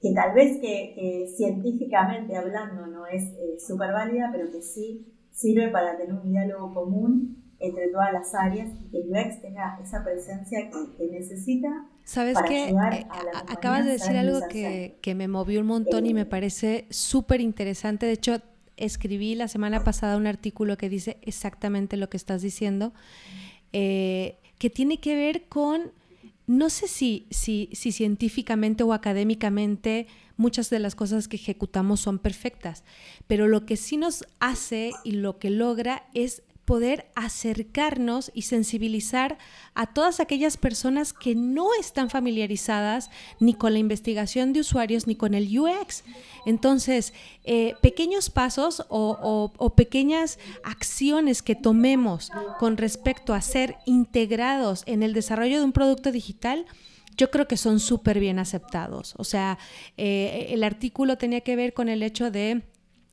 [0.01, 5.69] que tal vez que, científicamente hablando no es eh, súper válida, pero que sí sirve
[5.69, 10.69] para tener un diálogo común entre todas las áreas y que UX tenga esa presencia
[10.69, 11.85] que, necesita.
[12.03, 12.69] ¿Sabes qué?
[12.69, 13.07] Eh,
[13.47, 17.41] acabas de decir algo que, que, me movió un montón y me eh, parece súper
[17.41, 18.05] interesante.
[18.05, 18.41] De hecho,
[18.77, 22.93] escribí la semana pasada un artículo que dice exactamente lo que estás diciendo,
[23.71, 25.91] que tiene que ver con
[26.47, 32.19] no sé si, si, si, científicamente o académicamente muchas de las cosas que ejecutamos son
[32.19, 32.85] perfectas,
[33.27, 39.37] pero lo que sí nos hace y lo que logra es poder acercarnos y sensibilizar
[39.73, 45.15] a todas aquellas personas que no están familiarizadas ni con la investigación de usuarios ni
[45.15, 46.03] con el UX.
[46.45, 47.13] Entonces,
[47.45, 55.13] eh, pequeños pasos o, pequeñas acciones que tomemos con respecto a ser integrados en el
[55.13, 56.65] desarrollo de un producto digital,
[57.15, 59.13] yo creo que son súper bien aceptados.
[59.17, 59.57] O sea,
[59.95, 62.63] eh, el artículo tenía que ver con el hecho de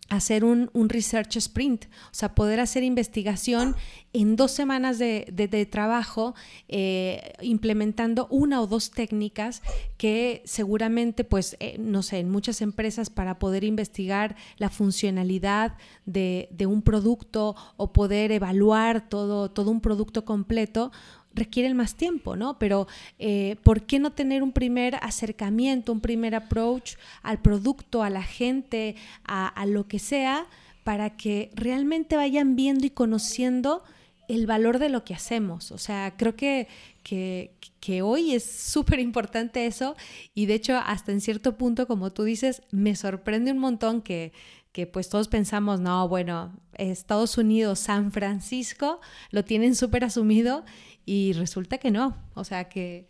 [0.09, 3.75] hacer un, research sprint, o sea, poder hacer investigación
[4.13, 6.35] en dos semanas de, trabajo,
[6.69, 9.63] eh, implementando una o dos técnicas
[9.97, 16.49] que seguramente, pues, eh, no sé, en muchas empresas para poder investigar la funcionalidad de,
[16.53, 20.93] de un producto o poder evaluar todo, todo un producto completo,
[21.35, 22.59] requieren más tiempo, ¿no?
[22.59, 22.87] Pero
[23.19, 28.23] eh, ¿por qué no tener un primer acercamiento, un primer approach al producto, a la
[28.23, 30.47] gente, a, lo que sea,
[30.85, 33.83] para que realmente vayan viendo y conociendo
[34.29, 35.73] el valor de lo que hacemos?
[35.73, 36.69] O sea, creo que,
[37.03, 39.97] que, hoy es súper importante eso
[40.35, 44.33] y de hecho hasta en cierto punto, como tú dices, me sorprende un montón que
[44.75, 50.65] que pues todos pensamos, no, bueno, Estados Unidos, San Francisco, lo tienen súper asumido
[51.07, 53.07] y resulta que no, o sea que...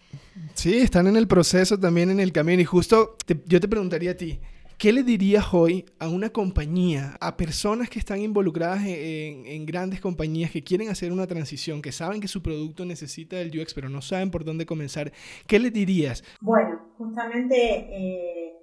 [0.55, 2.61] Sí, están en el proceso también, en el camino.
[2.61, 4.41] Y justo yo te preguntaría a ti,
[4.79, 10.51] ¿qué le dirías hoy a una compañía, a personas que están involucradas en, grandes compañías
[10.51, 14.03] que quieren hacer una transición, que saben que su producto necesita del UX, pero no
[14.03, 15.13] saben por dónde comenzar?
[15.47, 16.25] ¿Qué le dirías?
[16.41, 18.55] Bueno, justamente, eh,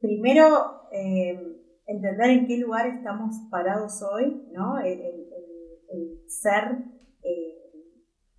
[0.00, 1.38] primero, eh,
[1.86, 4.78] entender en qué lugar estamos parados hoy, ¿no?
[4.78, 5.02] El,
[6.26, 6.78] ser...
[7.22, 7.65] Eh,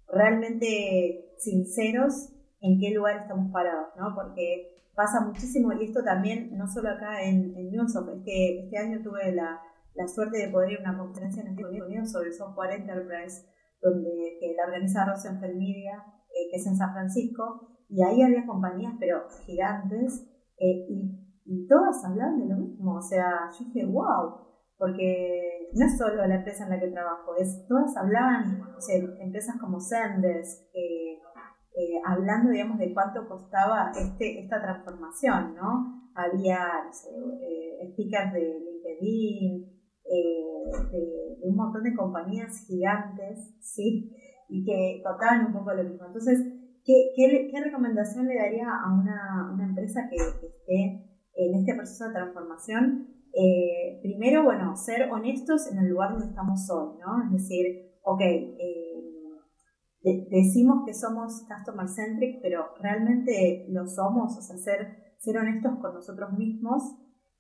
[0.08, 4.16] realmente sinceros en qué lugar estamos parados, ¿no?
[4.16, 8.78] Porque pasa muchísimo, y esto también, no solo acá en, en Newsoft, es que este
[8.78, 9.62] año tuve la,
[9.94, 13.46] la, suerte de poder ir a una conferencia en Estados Unidos sobre software enterprise,
[13.80, 18.48] donde que la organiza Rosenfeld Media, eh, que es en San Francisco, y ahí había
[18.48, 23.86] compañías, pero gigantes, eh, y, y todas hablaban de lo mismo, o sea, yo dije,
[23.86, 24.47] wow,
[24.78, 29.56] porque no es solo la empresa en la que trabajo, es todas hablaban, o empresas
[29.60, 36.10] como Sendes, eh, hablando, digamos, de cuánto costaba este, esta transformación, ¿no?
[36.16, 39.78] Había no sé, eh, speakers de LinkedIn,
[40.92, 44.12] de, un montón de compañías gigantes, ¿sí?
[44.50, 46.08] Y que contaban un poco lo mismo.
[46.08, 46.40] Entonces,
[46.84, 52.06] ¿qué, qué, recomendación le daría a una, una empresa que, que, esté en este proceso
[52.06, 53.17] de transformación?
[54.02, 57.24] Primero, bueno, ser honestos en el lugar donde estamos hoy, ¿no?
[57.26, 57.66] Es decir,
[58.04, 58.22] ok,
[60.30, 66.32] decimos que somos customer centric, pero realmente lo somos, o sea, ser, honestos con nosotros
[66.38, 66.82] mismos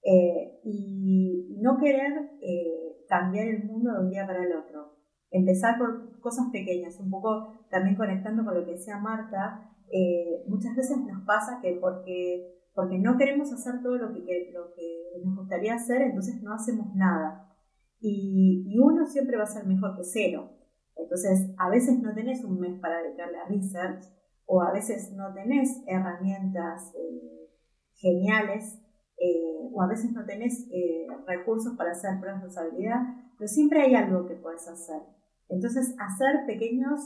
[0.04, 4.98] eh, y no querer eh, cambiar el mundo de un día para el otro.
[5.30, 10.76] Empezar por cosas pequeñas, un poco también conectando con lo que decía Marta, eh, muchas
[10.76, 15.36] veces nos pasa que porque, porque no queremos hacer todo lo que, lo que nos
[15.36, 17.52] gustaría hacer, entonces no hacemos nada.
[18.00, 20.52] Y, uno siempre va a ser mejor que cero.
[20.96, 24.04] Entonces, a veces no tenés un mes para dedicarle a research
[24.46, 27.50] o a veces no tenés herramientas eh,
[27.96, 28.80] geniales
[29.18, 33.02] eh, o a veces no tenés eh, recursos para hacer pruebas de usabilidad,
[33.40, 35.02] pero siempre hay algo que puedes hacer.
[35.50, 37.00] Entonces, hacer pequeños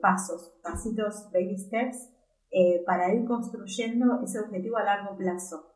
[0.00, 2.08] pasos, pasitos, baby steps,
[2.86, 5.72] para ir construyendo ese objetivo a largo plazo.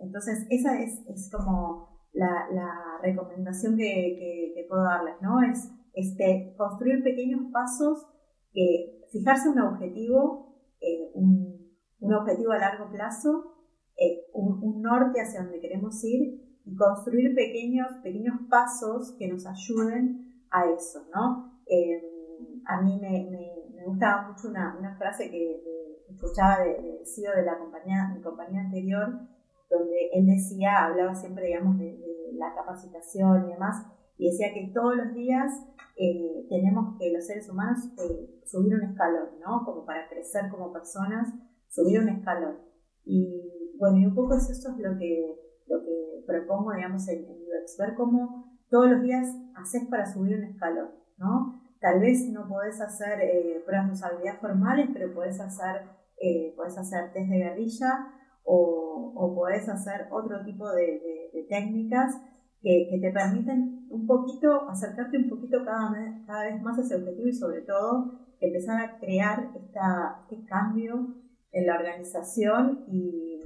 [0.00, 5.42] entonces, esa es, es como la, la recomendación que, que, que, puedo darles, ¿no?
[5.42, 8.06] Es este, construir pequeños pasos,
[8.54, 11.50] eh, fijarse un objetivo, eh, un,
[12.12, 13.54] objetivo a largo plazo,
[13.96, 20.44] eh, un, norte hacia donde queremos ir y construir pequeños, pequeños pasos que nos ayuden
[20.50, 21.50] a eso, ¿no?
[22.66, 25.62] a mí me, me, gustaba mucho una, una frase que,
[26.10, 29.20] escuchaba de CEO de la compañía, mi compañía anterior,
[29.68, 33.86] donde él decía, hablaba siempre, digamos, de, de la capacitación y demás,
[34.18, 35.50] y decía que todos los días
[35.96, 39.64] eh, tenemos que los seres humanos eh, subir un escalón, ¿no?
[39.66, 41.28] Como para crecer como personas,
[41.68, 42.56] subir un escalón.
[43.04, 47.76] Y bueno, y un poco eso es lo que, lo que propongo, digamos, en, UX,
[47.78, 51.62] ver cómo todos los días haces para subir un escalón, ¿no?
[51.80, 55.82] Tal vez no podés hacer eh, pruebas de usabilidad formales, pero podés hacer,
[56.20, 58.06] eh, podés hacer test de guerrilla
[58.44, 62.20] o, o podés hacer otro tipo de, técnicas
[62.60, 66.96] que, te permiten un poquito, acercarte un poquito cada vez, cada vez más a ese
[66.96, 71.14] objetivo y sobre todo empezar a crear esta, este cambio
[71.50, 73.40] en la organización y,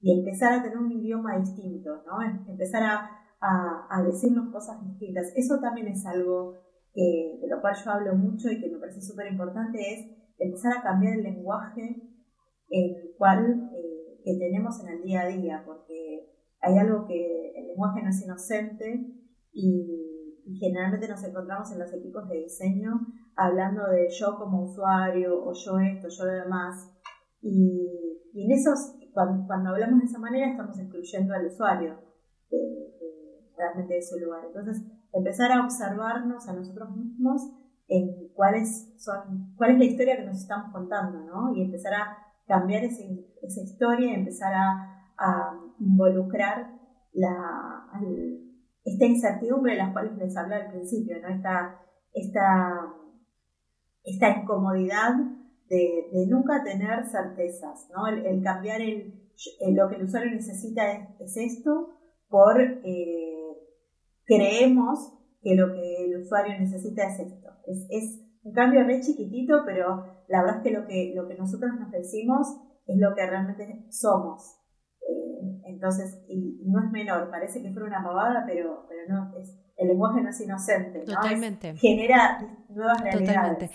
[0.00, 2.22] y, empezar a tener un idioma distinto, ¿no?
[2.48, 5.32] empezar a, a, a, decirnos cosas distintas.
[5.36, 9.00] Eso también es algo que, de lo cual yo hablo mucho y que me parece
[9.00, 10.06] súper importante, es
[10.38, 12.12] empezar a cambiar el lenguaje
[12.72, 17.68] el cual eh, que tenemos en el día a día, porque hay algo que el
[17.68, 19.06] lenguaje no es inocente
[19.52, 19.98] y,
[20.58, 23.00] generalmente nos encontramos en los equipos de diseño
[23.36, 26.90] hablando de yo como usuario o yo esto, yo lo demás.
[27.40, 31.96] Y, en esos, cuando, hablamos de esa manera estamos excluyendo al usuario
[33.56, 34.44] realmente de su lugar.
[34.46, 37.42] Entonces, empezar a observarnos a nosotros mismos
[37.88, 41.54] en cuáles son, cuál es la historia que nos estamos contando, ¿no?
[41.54, 43.02] Y empezar a cambiar esa
[43.62, 46.72] historia y empezar a a involucrar
[47.12, 47.88] la,
[48.84, 51.28] esta incertidumbre de las cuales les hablé al principio, ¿no?
[51.28, 51.80] esta,
[52.12, 52.94] esta,
[54.02, 55.14] esta incomodidad
[55.68, 58.06] de, de, nunca tener certezas, ¿no?
[58.08, 59.30] el, cambiar el,
[59.74, 61.98] lo que el usuario necesita es, esto
[62.28, 63.41] por eh,
[64.24, 67.50] creemos que lo que el usuario necesita es esto.
[67.66, 71.34] Es, es un cambio re chiquitito, pero la verdad es que lo que, lo que
[71.34, 72.46] nosotros nos decimos
[72.86, 74.58] es lo que realmente somos.
[75.64, 79.88] Entonces, y, no es menor, parece que fue una pavada, pero, pero no, es, el
[79.88, 81.00] lenguaje no es inocente.
[81.00, 81.74] Totalmente.
[81.76, 83.28] genera nuevas realidades.
[83.34, 83.70] Totalmente.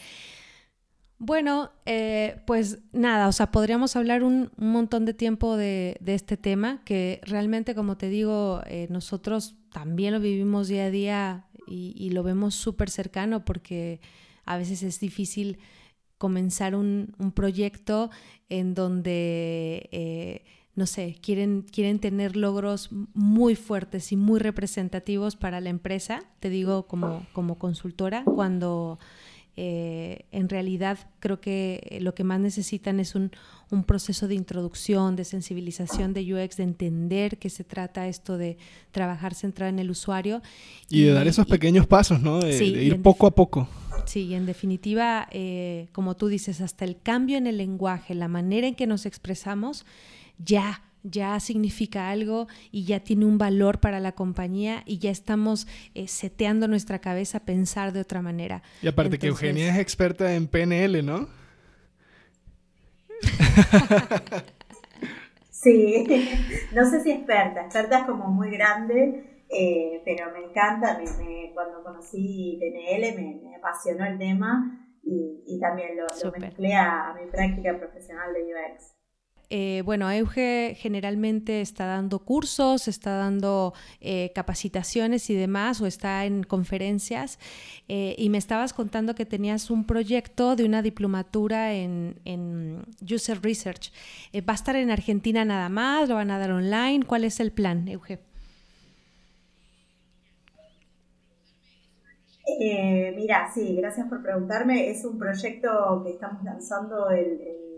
[1.20, 6.84] Bueno, eh, pues nada, o sea, podríamos hablar un, montón de tiempo de, este tema,
[6.86, 12.24] que realmente, como te digo, eh, nosotros también lo vivimos día a día y, lo
[12.24, 14.02] vemos súper cercano porque
[14.44, 15.60] a veces es difícil
[16.18, 18.10] comenzar un, proyecto
[18.50, 19.88] en donde...
[19.92, 26.24] Eh, no sé, quieren, quieren tener logros muy fuertes y muy representativos para la empresa,
[26.40, 29.00] te digo como, como consultora, cuando
[29.60, 33.32] eh, en realidad creo que lo que más necesitan es un,
[33.88, 38.58] proceso de introducción, de sensibilización de UX, de entender que se trata esto de
[38.92, 40.44] trabajar centrado en el usuario.
[40.90, 42.40] Y, de dar esos pequeños pasos, ¿no?
[42.40, 43.68] De, ir poco a poco.
[44.06, 48.28] Sí, y en definitiva, eh, como tú dices, hasta el cambio en el lenguaje, la
[48.28, 49.86] manera en que nos expresamos,
[50.38, 55.68] ya ya significa algo y ya tiene un valor para la compañía y ya estamos
[55.96, 58.62] eh, seteando nuestra cabeza a pensar de otra manera.
[58.82, 61.28] Y aparte que Eugenia es experta en PNL, ¿no?
[65.50, 66.06] sí,
[66.74, 71.00] no sé si experta, experta es como muy grande, eh, pero me encanta,
[71.54, 77.78] cuando conocí PNL me, apasionó el tema y, también lo, lo mezclé a mi práctica
[77.80, 78.97] profesional de UX.
[79.50, 86.26] Eh, bueno, Euge generalmente está dando cursos, está dando eh, capacitaciones y demás, o está
[86.26, 87.40] en conferencias,
[87.88, 93.42] eh, y me estabas contando que tenías un proyecto de una diplomatura en, en User
[93.42, 93.92] Research.
[94.48, 96.10] ¿Va a estar en Argentina nada más?
[96.10, 97.06] ¿Lo van a dar online?
[97.06, 98.20] ¿Cuál es el plan, Euge?
[103.16, 104.90] mira, sí, gracias por preguntarme.
[104.90, 107.77] Es un proyecto que estamos lanzando el, el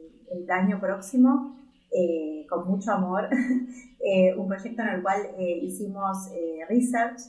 [0.50, 1.60] año próximo.
[1.92, 3.28] Eh, con mucho amor,
[4.00, 6.30] eh, un proyecto en el cual eh, hicimos
[6.68, 7.20] research.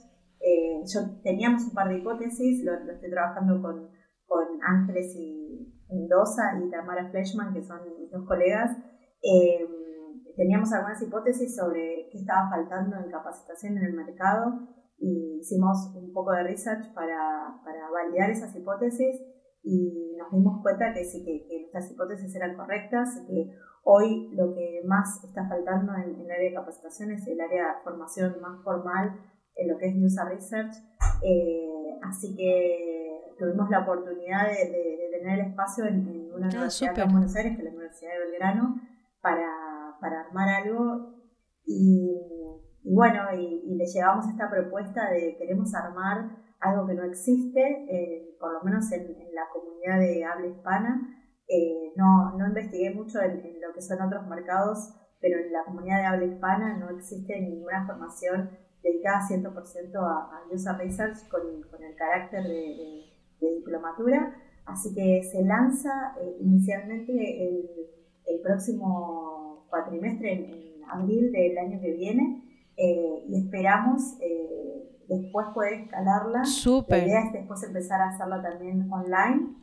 [0.85, 3.89] yo teníamos un par de hipótesis, lo, estoy trabajando con,
[4.27, 8.77] con, Ángeles y Mendoza y Tamara Fleshman, que son mis dos colegas.
[10.37, 14.61] teníamos algunas hipótesis sobre qué estaba faltando en capacitación en el mercado
[14.99, 19.23] y hicimos un poco de research para, para validar esas hipótesis
[19.63, 24.29] y nos dimos cuenta que sí, que, que nuestras hipótesis eran correctas y que Hoy
[24.35, 28.37] lo que más está faltando en, el área de capacitación es el área de formación
[28.41, 29.19] más formal
[29.57, 30.75] en lo que es User Research.
[31.23, 37.13] Eh, así que tuvimos la oportunidad de, tener el espacio en, una ah, universidad en
[37.13, 38.81] Buenos Aires, que es la Universidad de Belgrano,
[39.21, 41.15] para, para armar algo.
[41.67, 42.17] Y,
[42.85, 48.53] bueno, y, le llevamos esta propuesta de queremos armar algo que no existe, eh, por
[48.53, 51.21] lo menos en, en la comunidad de habla hispana,
[51.53, 55.99] eh, no, no investigué mucho en, lo que son otros mercados, pero en la comunidad
[55.99, 58.51] de habla hispana no existe ninguna formación
[58.85, 63.07] dedicada 100% a, a user research con, con el carácter de,
[63.41, 64.37] diplomatura.
[64.65, 67.69] Así que se lanza eh, inicialmente el,
[68.27, 72.45] el, próximo cuatrimestre, en, abril del año que viene,
[72.77, 74.19] eh, y esperamos
[75.11, 76.43] después poder escalarla.
[76.89, 79.55] La idea es después empezar a hacerla también online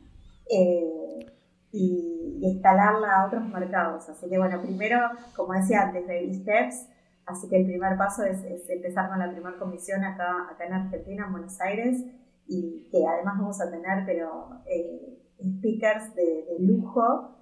[1.72, 4.08] y, escalarla a otros mercados.
[4.08, 4.98] Así que bueno, primero,
[5.34, 6.86] como decía antes, baby steps.
[7.26, 11.24] Así que el primer paso es, empezar con la primera comisión acá, acá en Argentina,
[11.26, 12.04] en Buenos Aires,
[12.46, 17.36] y que además vamos a tener, pero eh, speakers de, lujo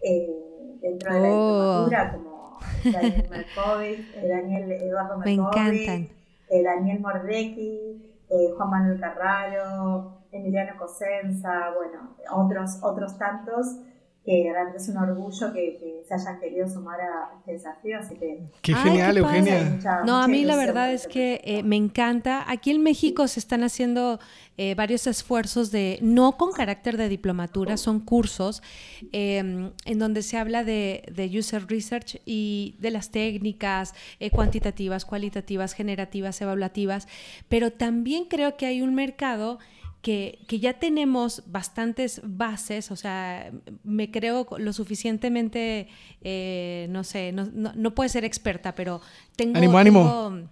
[0.00, 1.84] eh, dentro de la oh.
[1.84, 2.58] literatura, como
[2.92, 6.21] Daniel Mercovic, eh, Daniel Eduardo Mercovic,
[6.60, 8.26] Daniel Mordecki,
[8.56, 13.78] Juan Manuel Carraro, Emiliano Cosenza, bueno, otros, otros tantos
[14.24, 18.40] que realmente es un orgullo que, se hayan querido sumar a este desafío, así que...
[18.60, 19.80] Qué genial, Eugenia.
[20.04, 22.44] no, a mí la verdad es que eh, me encanta.
[22.48, 24.20] Aquí en México se están haciendo
[24.58, 28.62] eh, varios esfuerzos de, no con carácter de diplomatura, son cursos
[29.10, 31.02] em, en donde se habla de,
[31.36, 37.08] user research y de las técnicas eh, cuantitativas, cualitativas, generativas, evaluativas,
[37.48, 39.58] pero también creo que hay un mercado
[40.02, 43.52] que, ya tenemos bastantes bases, o sea,
[43.84, 45.88] me creo lo suficientemente,
[46.22, 49.00] eh, no sé, no, no, puede ser experta, pero
[49.36, 49.56] tengo...
[49.56, 50.48] Ánimo, ánimo.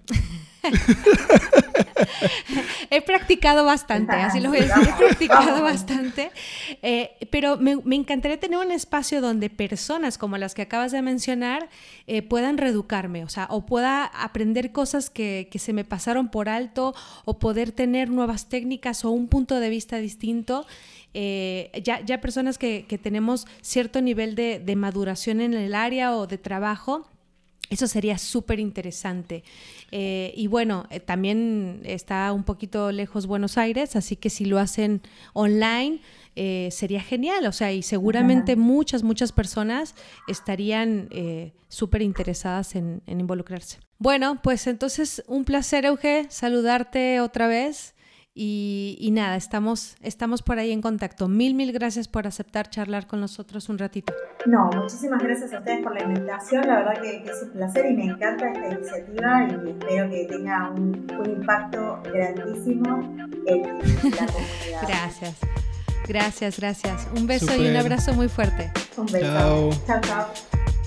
[2.90, 6.30] he practicado bastante, así lo voy a decir, he practicado bastante,
[6.82, 11.68] eh, pero me, encantaría tener un espacio donde personas como las que acabas de mencionar
[12.06, 16.94] eh, puedan reeducarme, o sea, o pueda aprender cosas que, se me pasaron por alto,
[17.24, 20.66] o poder tener nuevas técnicas o un punto de vista distinto.
[21.12, 26.26] Eh, ya, ya personas que, tenemos cierto nivel de, de maduración en el área o
[26.26, 27.06] de trabajo,
[27.70, 29.44] eso sería súper interesante.
[29.92, 34.58] Eh, y bueno, eh, también está un poquito lejos Buenos Aires, así que si lo
[34.58, 35.00] hacen
[35.32, 36.00] online,
[36.34, 37.46] eh, sería genial.
[37.46, 39.94] O sea, y seguramente muchas, muchas personas
[40.26, 41.08] estarían
[41.68, 43.78] súper interesadas en, en, involucrarse.
[43.98, 47.94] Bueno, pues entonces un placer, Euge, saludarte otra vez.
[48.42, 51.28] Y, nada, estamos, estamos por ahí en contacto.
[51.28, 54.14] Mil, mil gracias por aceptar charlar con nosotros un ratito.
[54.46, 56.66] No, muchísimas gracias a ustedes por la invitación.
[56.66, 60.70] La verdad que, es un placer y me encanta esta iniciativa y espero que tenga
[60.70, 63.14] un, impacto grandísimo
[63.46, 64.88] en la comunidad.
[64.88, 65.36] gracias.
[66.08, 67.08] Gracias, gracias.
[67.14, 68.72] Un beso y un abrazo muy fuerte.
[68.96, 69.70] Un beso.
[69.86, 70.00] chao.
[70.00, 70.79] chao.